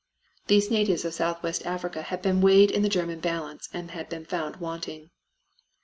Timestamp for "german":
2.89-3.19